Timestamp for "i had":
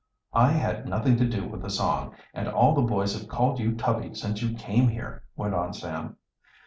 0.33-0.89